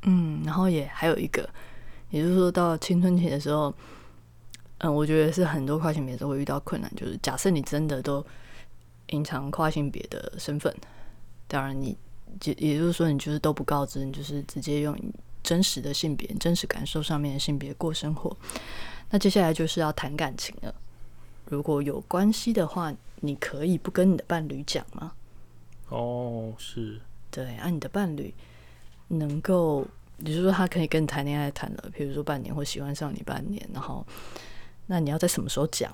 [0.03, 1.49] 嗯，然后也还有一个，
[2.09, 3.73] 也就是说到青春期的时候。
[4.83, 8.25] 嗯，我觉得是很多跨性别都会遇到困难，就是假设你真的都
[9.09, 10.75] 隐藏跨性别的身份，
[11.47, 11.95] 当然你
[12.45, 14.97] 也也就是说你就是都不告知，你就是直接用
[15.43, 18.35] 真实的性别、真实感受上面的性别过生活。
[19.11, 20.73] 那接下来就是要谈感情了。
[21.45, 25.13] 如果有关系的话，你可以不跟你的伴侣讲吗？
[25.87, 26.99] 哦，是
[27.31, 28.33] 对啊，你的伴侣
[29.07, 29.87] 能够，
[30.19, 34.05] 也就是说他可以跟你谈恋爱谈了，比如说半年或喜欢上你半年，然后。
[34.87, 35.89] 那你要在什么时候讲？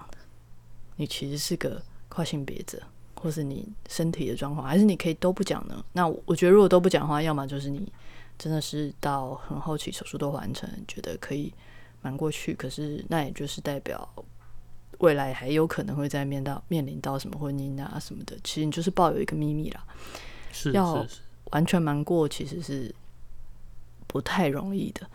[0.96, 2.82] 你其实是个跨性别者，
[3.13, 5.86] 或是你身体的状况，还是你可以都不讲呢？
[5.94, 7.92] 那我觉得如果都不讲的话，要么就是你
[8.40, 11.54] 真的是到很后期手术都完成，觉得可以
[12.02, 14.10] 瞒过去，可是那也就是代表
[14.99, 18.38] 未来还有可能会再面到面临到什么婚姻啊什么的。
[18.43, 19.83] 其实你就是抱有一个秘密啦，
[20.51, 21.05] 是要
[21.51, 22.93] 完全瞒过，其实是
[24.07, 25.10] 不太容易的。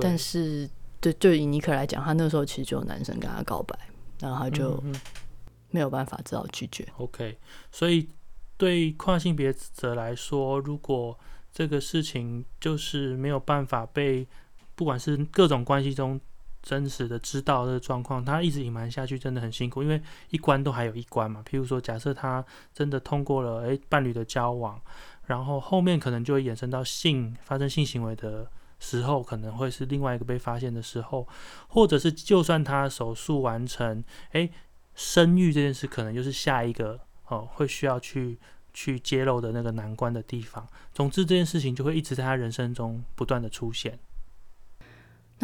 [0.00, 0.68] 但是。
[1.00, 3.78] 对，就以尼克来讲，他那时候其实就有男生跟他告白，
[4.20, 4.82] 然后他就
[5.68, 6.88] 没有办法，只好拒绝。
[6.96, 7.36] OK，
[7.70, 8.08] 所以
[8.56, 11.18] 对跨性别者来说，如果
[11.52, 14.26] 这个事情就是没有办法被，
[14.74, 16.18] 不管是各种关系中
[16.64, 21.44] 真实的知道的状况，他一直隐瞒下去，真的很辛苦，因为一关都还有一关嘛。
[21.48, 24.80] 譬如说，假设他真的通过了，诶伴侣的交往，
[25.26, 28.50] 然后后面可能就会衍生到性发生性行为的。
[28.80, 31.26] 时候可能会是另外一个被发现的时候，
[31.68, 34.50] 或者是就算他手术完成，诶，
[34.94, 38.36] 生育这件事可能就是下一个哦会需要去
[38.74, 40.66] 去揭露的那个难关的地方。
[40.92, 43.98] 总之这件事情就会一直在他人生中不断的出现。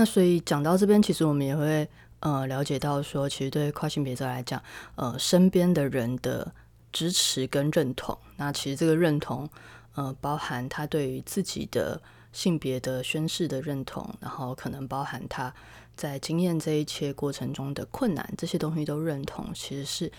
[0.01, 1.87] 那所以讲到这边，其实我们也会
[2.21, 4.63] 呃了解到说，其实对跨性别者来讲，
[4.95, 6.51] 呃身边的人的
[6.91, 9.47] 支持跟认同，那其实这个认同
[9.95, 12.01] 呃包含他对于自己的。
[12.33, 15.53] 性别的宣誓的认同，然后可能包含他
[15.97, 20.13] 在经验这一切过程中的困难，这些东西都认同，其实是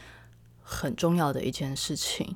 [0.62, 2.36] 很重要的一件事情。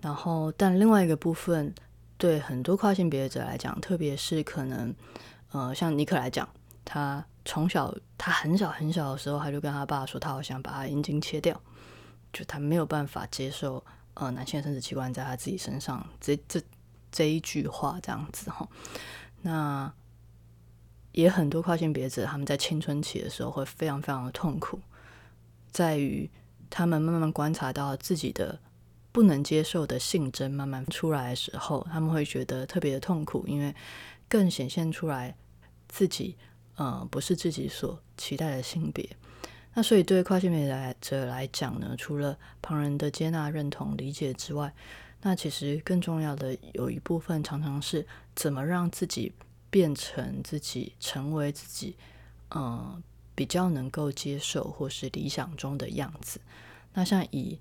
[0.00, 1.74] 然后，但另外一个部分，
[2.16, 4.94] 对很多跨性别者来讲，特别是可能，
[5.50, 6.48] 呃，像尼克来讲，
[6.84, 11.60] 他从小他很小很小的时候，他就跟他爸说，他好想把他阴茎切掉，
[12.32, 16.60] 就他没有办法接受，呃，男性的生殖器官在他自己身上，这这。
[17.12, 18.68] 这一句话这样子哈，
[19.42, 19.92] 那
[21.10, 24.78] 也很多跨性别者他们在青春期的时候会非常非常的痛苦，
[25.72, 26.30] 在于
[26.70, 28.60] 他们慢慢观察到自己的
[29.10, 33.74] 不能接受的性征慢慢出来的时候，他们会觉得特别的痛苦，因为
[34.28, 35.34] 更显现出来
[35.88, 36.36] 自己
[36.80, 39.06] 呃不是自己所期待的性别。
[39.74, 44.72] 那所以对跨性别者来讲呢，除了旁人的接纳、认同、理解之外，
[45.20, 49.30] 那其实更重要的有一部分，常常是怎么让自己
[49.68, 51.96] 变成自己，成为自己，
[52.54, 53.02] 嗯，
[53.34, 56.40] 比较能够接受或是理想中的样子。
[56.94, 57.54] 那像以《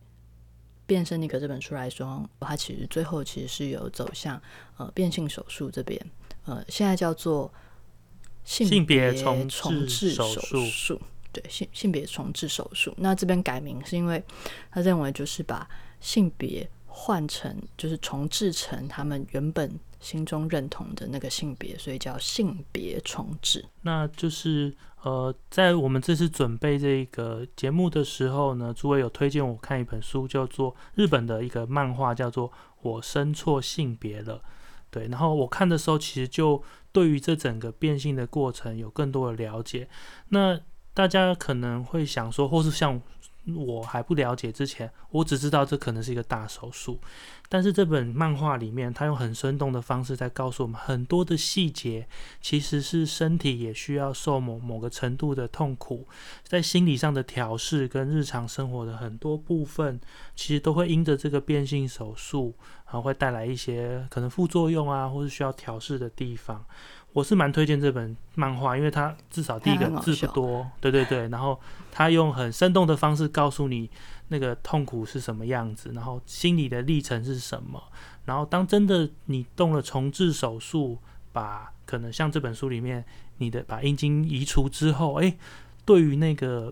[0.87, 4.41] 变身尼克》这本书来说，它其实最后其实是有走向
[4.77, 5.99] 呃变性手术这边，
[6.45, 7.53] 呃，现在叫做
[8.43, 12.93] 性别重置手术，对，性性别重置手术。
[12.97, 14.23] 那这边改名是因为
[14.71, 15.67] 他认为就是把
[15.99, 16.69] 性别。
[16.91, 23.63] 换成就是重置成他们原本心中认同的那个性别，所以叫性别重置。
[23.83, 32.49] 那就是呃，在我们这次准备这个节目的时候呢，诸位有推荐我看一本书，叫做日本的一个漫画，叫做
[32.81, 34.37] 《我生错性别了》。
[34.91, 39.87] 对，然后我看的时候，其实就对于这整个变性的过程有更多的了解。
[40.29, 40.59] 那
[40.93, 43.01] 大家可能会想说，或是像。
[43.45, 46.99] 我还不了解之前，我只知道这可能是一个大手术。
[47.51, 52.07] 但是这本漫画里面，他用很生动的方式在告诉我们很多的细节，
[52.39, 56.07] 其实是身体也需要受某某个程度的痛苦，
[56.43, 59.99] 在心理上的调试跟日常生活的很多部分，
[60.35, 62.53] 其实都会因着这个变性手术，
[62.85, 66.63] 然后会带来一些可能副作用啊，或是需要调试的地方。
[67.11, 71.59] 我是蛮推荐这本漫画，因为它至少第一个字不多，对对对，然后
[71.91, 73.89] 它用很生动的方式告诉你
[74.27, 77.81] 那个痛苦是什么样子，然后心理的历程是什么，
[78.25, 80.99] 然后当真的你动了重置手术，
[81.33, 83.03] 把可能像这本书里面
[83.37, 85.35] 你的把阴茎移除之后，哎，
[85.85, 86.71] 对于那个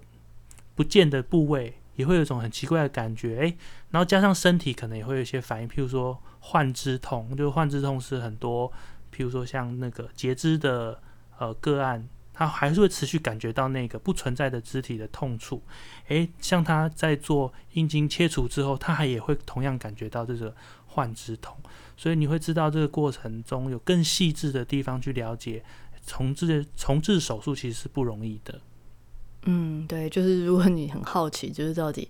[0.76, 3.58] 不见的部位也会有一种很奇怪的感觉，哎，
[3.90, 8.72] 然后加上身体可能也会有一些反应，譬如说幻肢痛，就是幻肢痛是很多。
[9.18, 11.02] 比如说像那个截肢的
[11.40, 15.64] 呃个案，他还是会持续感觉到那个不存在的肢体的痛处。
[16.10, 21.58] 诶，像他在做阴茎切除之后，他还也会同样感觉到这个幻肢痛。
[21.98, 25.64] 所以你会知道这个过程中有更细致的地方去了解
[26.06, 28.62] 重置重置手术其实是不容易的。
[29.46, 32.08] 嗯，对，就是如果你很好奇，就是到底。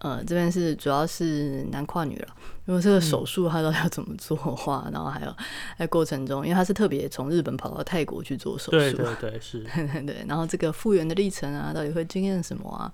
[0.00, 2.28] 呃，这边是主要是男跨女了，
[2.64, 5.34] 如果这个手术他都要怎么做的话，然后还有
[5.78, 9.62] 在过程中，因为他是特别从日本跑到泰国去做手术，对对对，是，
[10.04, 12.92] 对，然后这个复原的历程啊，到底会经验什么啊？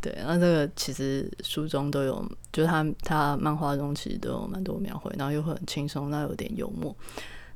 [0.00, 6.96] 对，然后这个其实书中都有，就是他他漫画中其实都有蛮多描绘，然后又会很轻松，那有点幽默。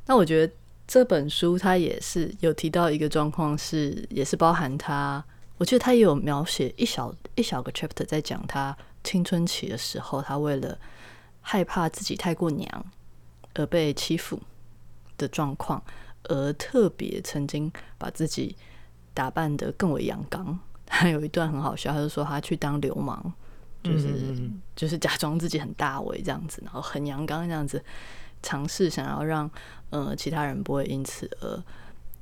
[0.07, 0.53] 那我觉得
[0.87, 5.25] 这本书它也是有提到一个状况，是也是包含他。
[5.59, 10.79] 我记得他也有描写一小一小个 chapter 在讲他青春期的时候，他为了
[11.41, 12.87] 害怕自己太过娘
[13.55, 14.39] 而被欺负
[15.17, 15.83] 的状况，
[16.25, 18.55] 而特别曾经把自己
[19.15, 20.59] 打扮得更为阳刚。
[20.85, 23.33] 他有一段很好笑，他就说他去当流氓，
[23.83, 24.37] 就是
[24.77, 27.83] 就是假装自己很大伟这样子，然后很阳刚这样子，
[28.43, 29.51] 尝试想要让
[29.91, 31.63] 呃其他人不会因此而。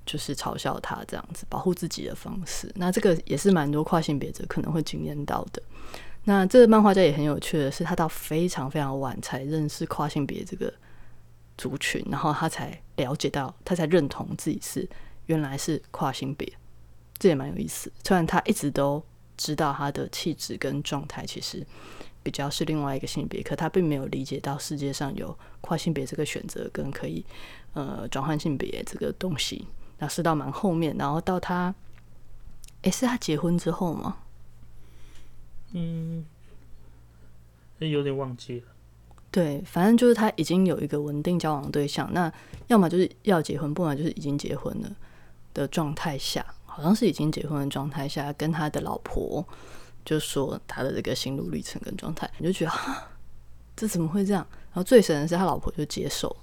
[0.06, 5.62] 就是嘲笑他这样子保护自己的方式，那这个也是蛮多跨性别者可能会经验到的。
[6.24, 10.72] 那这个漫画家也很有趣的是，他到非常非常晚才认识跨性别这个
[11.58, 14.88] 族群，然后他才了解到，他才认同自己是
[15.26, 16.50] 原来是跨性别，
[17.18, 17.92] 这也蛮有意思。
[18.02, 19.02] 虽然他一直都
[19.36, 21.66] 知道他的气质跟状态其实
[22.22, 27.24] 比较是另外一个性别，可他并没有理解到世界上有跨性别这个选择跟可以
[27.74, 29.66] 呃转换性别这个东西。
[29.98, 31.74] 那是到蛮后面，然后到他，
[32.82, 34.18] 哎，是他结婚之后吗？
[35.72, 36.24] 嗯，
[37.78, 38.66] 有点忘记了。
[39.30, 42.32] 对，反正就是他已经有一个稳定交往对象，那
[42.68, 44.90] 要么就是要结婚，不然就是已经结婚了
[45.52, 49.44] 的状态下，好像是已经结婚的状态下，跟他的老婆
[50.04, 52.72] 就说他的这个心路历程跟状态，你就觉得
[53.74, 54.46] 这怎么会这样？
[54.72, 56.36] 然后最神的是他老婆就接受。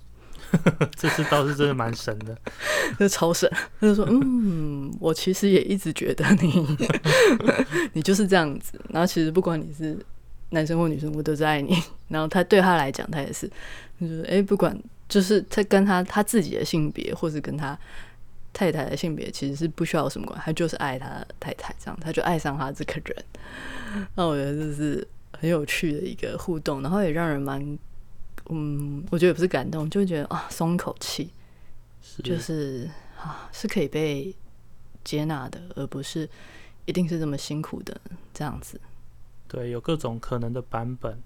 [0.98, 2.38] 这次倒是真的蛮神的，
[3.00, 3.50] 就超神。
[3.80, 6.78] 他就说：“嗯，我其实也一直觉得你，
[7.94, 8.80] 你就是这样子。
[8.90, 9.98] 然后其实不管你是
[10.50, 11.76] 男生或女生，我都是爱你。
[12.10, 13.50] 然后他对他来讲，他也是，
[14.00, 17.78] 就是哎，不管就是他跟他他自己的性别，或是跟他
[18.52, 23.26] 太太的性别，其实是不需要什么关他就是爱他太太，这样他就爱上他这个人。
[24.16, 25.08] 那我觉得这是
[25.40, 27.78] 很有趣的一个互动，然后也让人蛮。”
[28.54, 31.32] 嗯，我觉得不是感动，就觉得啊，松口气，
[32.22, 34.36] 就是啊，是可以被
[35.04, 36.30] 接纳的，而不是
[36.86, 38.00] 一定是这么辛苦的
[38.34, 38.80] 这样子。
[39.48, 41.18] 对，有各种可能的版本。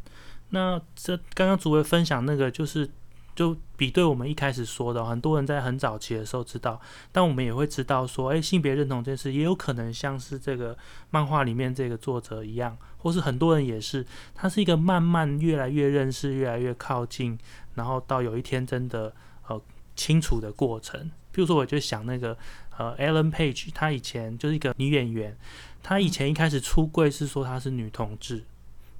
[0.49, 2.89] 那这刚刚主委分享那个，就是
[3.35, 6.79] 就比对我们一开始说的，很多人在很早期的时候知道，
[7.11, 10.77] 但我们也会知道说，哎，性别认同这件事也有可能像是这个
[11.09, 12.77] 漫画里面这个作者一样。
[12.97, 17.37] 或是很多人也是，他是一个慢慢越来越认识、越来越靠近，
[17.75, 19.13] 然后到有一天真的
[19.47, 19.61] 呃
[19.95, 21.11] 清楚的过程。
[21.31, 22.35] 比如说，我就想那个
[22.77, 25.37] 呃，Ellen Page，她以前就是一个女演员，
[25.83, 28.43] 她以前一开始出柜是说她是女同志，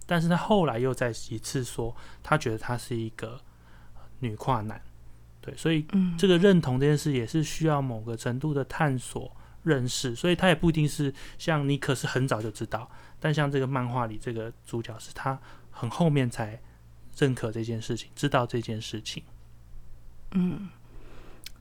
[0.06, 3.40] 但是她后来又再一次说她觉得她是一个
[4.20, 4.82] 女跨男。
[5.42, 5.86] 对，所以
[6.18, 12.90] 这个认同这件事也是需要某个程度的探索认识，所以他也不一定是像你，可是很早就知道。
[13.20, 15.40] 但像这个漫画里这个主角是他
[15.70, 16.60] 很后面才
[17.18, 19.22] 认可这件事情，知道这件事情。
[20.32, 20.68] 嗯，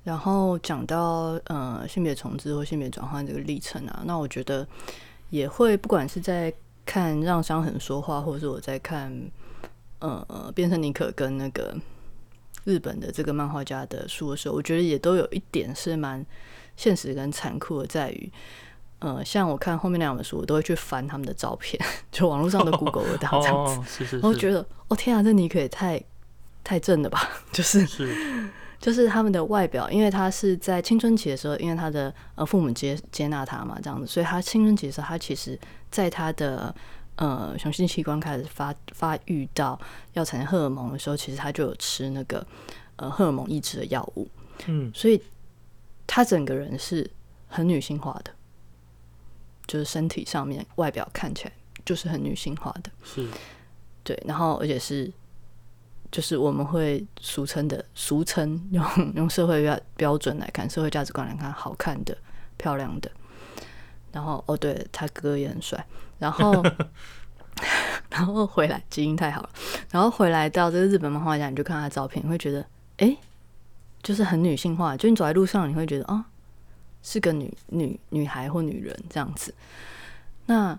[0.02, 4.66] 然后讲到呃性别重置或性别转换这个历程啊，那我觉得
[5.28, 6.52] 也会不管是在
[6.86, 9.12] 看《让伤痕说话》，或者是我在看
[9.98, 11.76] 呃变成尼可跟那个
[12.64, 16.24] 日本的这个漫画家的书的时候，我觉得也都有一点是蛮
[16.76, 18.32] 现实跟残酷的，在于
[18.98, 26.02] 呃像我看后面那两本书，我都会去翻他们的照片， 就网络上的 Google 的这样子，是是，然后觉得哦天啊，这尼可也太
[26.62, 28.50] 太正了吧， 就是是。
[28.80, 35.58] 就是他们的外表，因为他是在青春期的时候，因为他的呃父母接接纳他嘛，这样子，所以他青春期的时候，他其实
[35.90, 36.74] 在他的
[37.16, 39.78] 呃雄性器官开始发发育到
[40.12, 42.46] 要产生荷尔蒙的时候，其实他就有吃那个
[42.96, 44.28] 呃荷尔蒙抑制的药物，
[44.66, 45.20] 嗯，所以
[46.06, 47.10] 他整个人是
[47.48, 48.32] 很女性化的，
[49.66, 51.52] 就是身体上面外表看起来
[51.84, 53.28] 就是很女性化的，是
[54.02, 55.12] 对，然后而且是。
[56.12, 62.16] 就是我们会俗称的，俗称 用用社会标标准来看，社会价值观来看，好看的、
[62.56, 63.10] 漂亮的。
[64.12, 65.84] 然后哦，对他哥也很帅。
[66.18, 66.64] 然后，
[68.10, 69.50] 然后回来基因太好了。
[69.90, 72.66] 然后回来到这个日本漫画家，你就看他照片，你会觉得，
[72.98, 73.16] 哎，
[74.02, 74.96] 就是很女性化。
[74.96, 76.26] 就你走在路上，你会觉得啊，
[77.02, 79.54] 是个女女女孩或女人这样子。
[80.46, 80.78] 那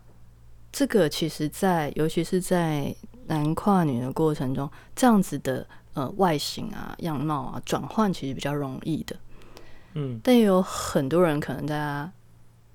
[0.71, 2.95] 这个其实，在尤其是在。
[3.27, 5.65] 男跨女的过程中，这样子的
[5.95, 9.15] 呃外形啊、样貌啊转换其实比较容易的，
[9.93, 12.11] 嗯，但也有很多人可能在他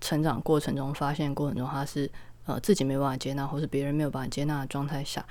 [0.00, 2.10] 成长过程中发现过程中，他是
[2.46, 5.24] 呃自己没办法接纳，或是别人没有办法接纳的状态下，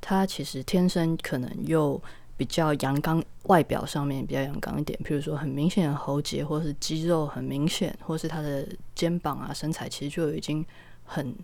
[0.00, 2.00] 他其实天生可能又
[2.36, 10.64] 比较阳刚，外表上面比较阳刚一点，譬如说很明显的喉结，或是肌肉很明显，或是他的肩膀啊身材其实就已经
[11.04, 11.34] 很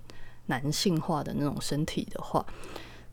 [0.47, 2.45] 男性化的那种身体的话。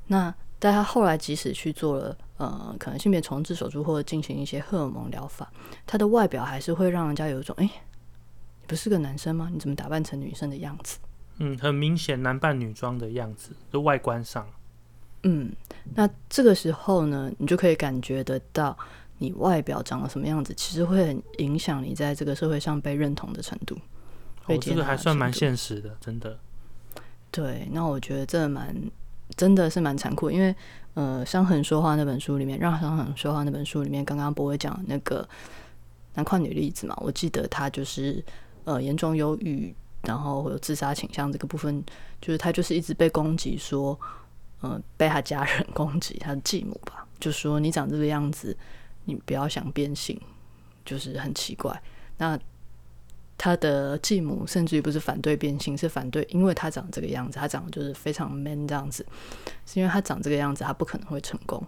[0.08, 5.52] 那但他后来即使去做了呃，可能性别重置手术或者进行一些荷尔蒙疗法，
[5.86, 9.50] 他的外表还是会让人家有一种，哎，你不是个男生吗？
[9.54, 10.98] 你怎么打扮成女生的样子？
[11.38, 14.48] 嗯，很明显男扮女装的样子，就外观上。
[15.24, 15.52] 嗯，
[15.96, 18.78] 那这个时候呢，你就可以感觉得到，
[19.18, 23.76] 你外表长了什么样子，其实会很影响你在这个社会上被认同的程度。
[24.46, 26.40] 哦，这个还算蛮现实的，真的。
[27.32, 28.76] 对，那我觉得这蛮。
[29.36, 30.56] 真的是蛮残酷，因为
[30.94, 35.28] 呃，《伤痕说话》那本书里面，《让伤痕说话》那本书里面，刚刚不会讲那个
[36.14, 36.96] 男跨女例子嘛？
[37.02, 38.24] 我记得他就是
[38.66, 39.74] 呃严重忧郁，
[40.06, 41.84] 然后有自杀倾向这个部分，
[42.22, 44.00] 就是他就是一直被攻击，说
[44.62, 48.56] 呃被他家人 攻击，他的继母吧，就说你长这个样子，
[49.06, 50.20] 你不要想变性，
[50.86, 51.82] 就是很奇怪。
[52.18, 52.40] 那
[53.38, 59.06] 他的继母甚至于不是反对变性，是反对，因为他长这个样子，他长得就是非常 man 这样子，
[59.66, 61.62] 是因为他长这个样子，他不可能会成功。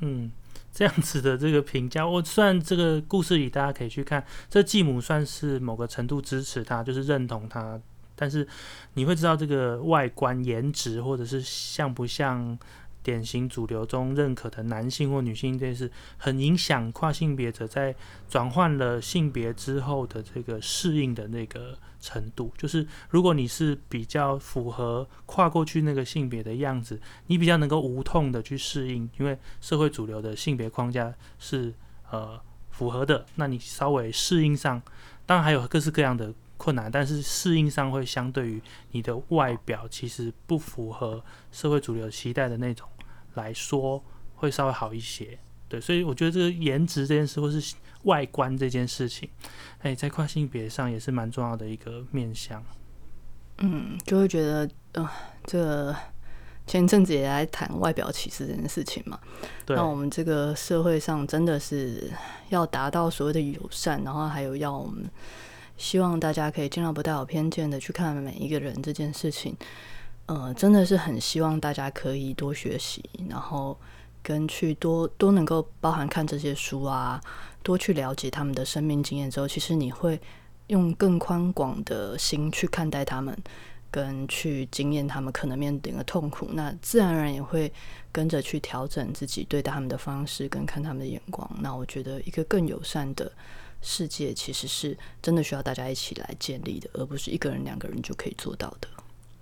[0.00, 0.30] 嗯，
[0.76, 7.80] 这样子的这个评价， 我虽然这个故事里大家可以去看，这继母算是某个程度支持他，就是认同他，
[8.14, 8.46] 但是
[8.92, 12.58] 你会知道这个外观颜值或者是像不像。
[13.06, 17.94] 典型主流中认可的男性或女性，这是很影响跨性别者在
[18.28, 22.52] 转换了性别之后的这个适应的那个程度。
[22.58, 31.72] 就是如果你是比较符合跨过去那个性别的样子，你比较能够无痛的去适应，因为社会主流的性别框架是
[32.10, 32.40] 呃
[32.70, 34.82] 符合的，那你稍微适应上，
[35.24, 42.88] 当然还有各式各样的困难，但是适应上会相对于你的外表其实不符合社会主流期待的那种。
[43.36, 44.02] 来说
[44.34, 49.28] 会稍微好一些，对，所以我觉得这个颜值这件事，或是外观这件事情，
[49.78, 52.62] 哎，在跨性别上也是蛮重要的一个面向。
[53.58, 55.08] 嗯，就会觉得，呃，
[55.44, 55.96] 这
[56.66, 59.18] 前阵子也来谈外表歧视这件事情嘛。
[59.68, 62.12] 那我们这个社会上真的是
[62.50, 65.08] 要达到所谓的友善，然后还有要我们
[65.78, 69.56] 希望大家可以尽量不带有偏见的去看每一个人这件事情。
[70.26, 73.78] 呃，真的是很希望大家可以多学习，然后
[74.22, 77.20] 跟去多多能够包含看这些书啊，
[77.62, 80.20] 多去了解他们的生命经验之后，其实你会
[80.66, 83.36] 用更宽广的心去看待他们，
[83.88, 87.72] 跟去经验他们可能面临的痛苦，那自然而然也会
[88.10, 91.48] 跟着去调整自己对待他们的方式跟看他们的眼光。
[91.60, 93.30] 那我觉得一个更友善的
[93.80, 98.88] 世界，其实是真的需要大家一起来建立的，而不是一个人、两个人就可以做到的。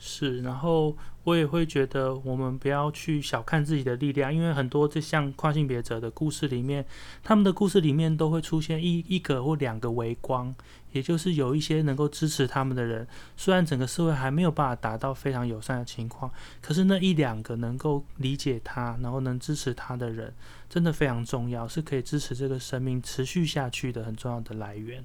[0.06, 6.84] 是，然后我也会觉得，我们不要去小看自己的力量，因为很多这像跨性别者的故事里面，
[7.22, 10.54] 他们的故事里面都会出现一一个或两个微光，
[10.92, 13.08] 也就是有一些能够支持他们的人。
[13.34, 16.30] 虽然整个社会还没有办法达到非常友善的情况，
[16.60, 20.34] 可是那一两个能够理解他，然后能支持他的人，
[20.68, 25.02] 真的非常重要，是可以支持这个生命持续下去的很重要的来源。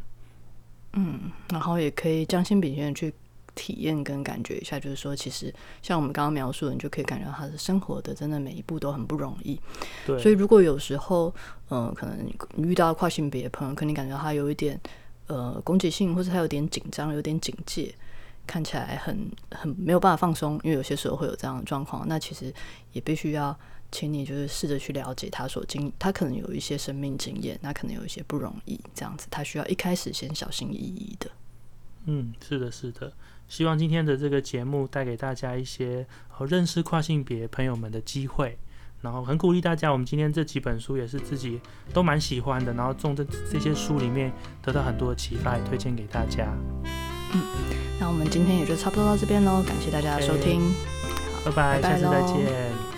[0.91, 3.13] 嗯，然后也可以将心比心去。
[3.59, 9.59] 体验跟感觉一下，就是说，其实像我们刚刚描述的，你就可以感觉到他的生活的真的每一步都很不容易。
[10.07, 11.35] 对，所以如果有时候，
[11.69, 14.79] 嗯，可能你遇到跨性别朋友，可能感觉到他有一点
[15.27, 17.93] 呃攻击性，或者他有点紧张，有点警戒，
[18.47, 22.07] 看起来很很没有办法放松，因为有些时候会有这样的状况。
[22.07, 22.53] 那其实
[22.93, 23.53] 也必须要
[23.91, 31.29] 请你就是试着去了解他所经，他可能有一些生命经验，那可能有一些不容易，这样子他需要一开始先小心翼翼的。
[32.05, 33.11] 嗯，是的，是的。
[33.49, 38.57] 希望今天的这个节目带给大家一些和认识跨性别朋友们的机会，
[39.01, 39.91] 然后很鼓励大家。
[39.91, 41.59] 我们今天这几本书也是自己
[41.91, 44.31] 都蛮喜欢的，然后从这这些书里面
[44.61, 46.47] 得到很多的启发，也推荐给大家。
[47.33, 47.41] 嗯，
[47.99, 50.61] 那我们今天也就差不多到这边喽，感谢大家的收听，
[51.43, 52.88] 拜拜，下次再见。